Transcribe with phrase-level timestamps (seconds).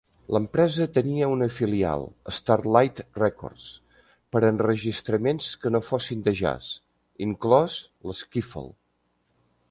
[0.35, 2.05] L'empresa tenia una filial,
[2.37, 3.67] Starlite Records,
[4.35, 6.71] per a enregistraments que no fossin de jazz
[7.27, 7.77] (inclòs
[8.09, 8.73] l'skiffle).